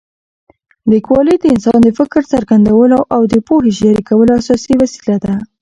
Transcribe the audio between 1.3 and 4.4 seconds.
د انسان د فکر څرګندولو او د پوهې شریکولو